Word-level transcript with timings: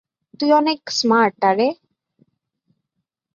তুই 0.39 0.49
অনেক 0.51 0.79
স্মার্ট 0.99 1.33
না 1.43 1.49
রে? 1.57 1.67